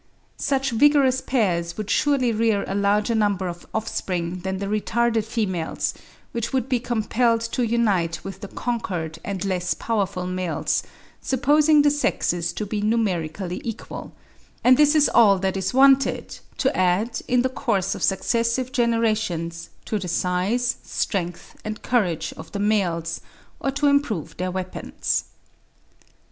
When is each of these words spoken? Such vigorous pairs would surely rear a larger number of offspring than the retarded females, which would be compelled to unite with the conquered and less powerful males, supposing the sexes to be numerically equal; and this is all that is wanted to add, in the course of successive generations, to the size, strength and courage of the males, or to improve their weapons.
Such 0.39 0.71
vigorous 0.71 1.21
pairs 1.21 1.77
would 1.77 1.91
surely 1.91 2.31
rear 2.31 2.65
a 2.67 2.73
larger 2.73 3.13
number 3.13 3.47
of 3.47 3.67
offspring 3.71 4.39
than 4.39 4.57
the 4.57 4.65
retarded 4.65 5.23
females, 5.25 5.93
which 6.31 6.51
would 6.51 6.67
be 6.67 6.79
compelled 6.79 7.41
to 7.41 7.61
unite 7.63 8.23
with 8.23 8.41
the 8.41 8.47
conquered 8.47 9.19
and 9.23 9.45
less 9.45 9.75
powerful 9.75 10.25
males, 10.25 10.81
supposing 11.21 11.83
the 11.83 11.91
sexes 11.91 12.51
to 12.53 12.65
be 12.65 12.81
numerically 12.81 13.61
equal; 13.63 14.11
and 14.63 14.75
this 14.75 14.95
is 14.95 15.07
all 15.07 15.37
that 15.37 15.55
is 15.55 15.71
wanted 15.71 16.39
to 16.57 16.75
add, 16.75 17.21
in 17.27 17.43
the 17.43 17.47
course 17.47 17.93
of 17.93 18.01
successive 18.01 18.71
generations, 18.71 19.69
to 19.85 19.99
the 19.99 20.07
size, 20.07 20.77
strength 20.81 21.55
and 21.63 21.83
courage 21.83 22.33
of 22.37 22.51
the 22.53 22.59
males, 22.59 23.21
or 23.59 23.69
to 23.69 23.85
improve 23.85 24.35
their 24.37 24.49
weapons. 24.49 25.25